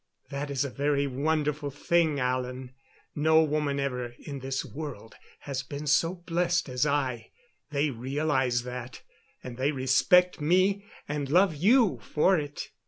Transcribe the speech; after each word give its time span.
That 0.31 0.49
is 0.49 0.65
a 0.65 0.71
very 0.71 1.05
wonderful 1.05 1.69
thing, 1.69 2.19
Alan. 2.19 2.73
No 3.13 3.43
woman 3.43 3.79
ever, 3.79 4.15
in 4.17 4.39
this 4.39 4.65
world, 4.65 5.13
has 5.41 5.61
been 5.61 5.85
so 5.85 6.15
blessed 6.15 6.67
as 6.69 6.87
I. 6.87 7.29
They 7.69 7.91
realize 7.91 8.63
that 8.63 9.03
and 9.43 9.57
they 9.57 9.71
respect 9.71 10.41
me 10.41 10.85
and 11.07 11.29
love 11.29 11.53
you 11.53 11.99
for 11.99 12.35
it." 12.39 12.69